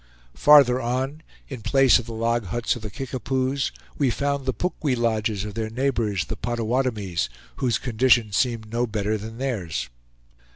Farther 0.33 0.81
on, 0.81 1.21
in 1.47 1.61
place 1.61 1.99
of 1.99 2.07
the 2.07 2.13
log 2.13 2.45
huts 2.45 2.75
of 2.75 2.81
the 2.81 2.89
Kickapoos, 2.89 3.71
we 3.99 4.09
found 4.09 4.47
the 4.47 4.51
pukwi 4.51 4.95
lodges 4.95 5.45
of 5.45 5.53
their 5.53 5.69
neighbors, 5.69 6.25
the 6.25 6.35
Pottawattamies, 6.35 7.29
whose 7.57 7.77
condition 7.77 8.31
seemed 8.31 8.71
no 8.73 8.87
better 8.87 9.15
than 9.15 9.37
theirs. 9.37 9.89